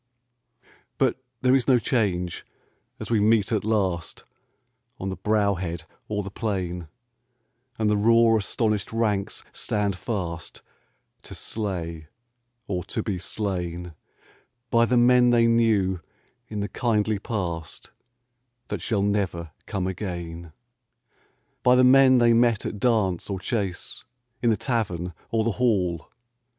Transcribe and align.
But 0.97 1.21
there 1.43 1.53
is 1.55 1.67
no 1.67 1.77
change 1.77 2.43
as 2.99 3.11
we 3.11 3.19
meet 3.19 3.51
at 3.51 3.63
last 3.63 4.23
On 4.99 5.09
the 5.09 5.15
brow 5.15 5.53
head 5.53 5.83
or 6.07 6.23
the 6.23 6.31
plain, 6.31 6.87
And 7.77 7.87
the 7.87 7.95
raw 7.95 8.35
astonished 8.35 8.91
ranks 8.91 9.43
stand 9.53 9.95
fast 9.95 10.63
To 11.21 11.35
slay 11.35 12.07
or 12.65 12.83
to 12.85 13.03
be 13.03 13.19
slain 13.19 13.93
By 14.71 14.85
the 14.85 14.97
men 14.97 15.29
they 15.29 15.45
knew 15.45 16.01
in 16.47 16.61
the 16.61 16.69
kindly 16.69 17.19
past 17.19 17.91
That 18.69 18.81
shall 18.81 19.03
never 19.03 19.51
come 19.67 19.85
again— 19.85 20.51
By 21.61 21.75
the 21.75 21.83
men 21.83 22.17
they 22.17 22.33
met 22.33 22.65
at 22.65 22.79
dance 22.79 23.29
or 23.29 23.39
chase, 23.39 24.03
In 24.41 24.49
the 24.49 24.57
tavern 24.57 25.13
or 25.29 25.43
the 25.43 25.51
hall. 25.61 26.09